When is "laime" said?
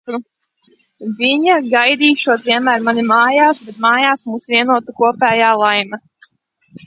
5.65-6.01